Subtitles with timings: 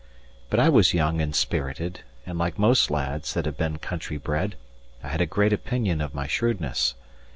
[0.49, 4.55] But I was young and spirited, and like most lads that have been country bred,
[5.03, 6.95] I had a great opinion of my shrewdness.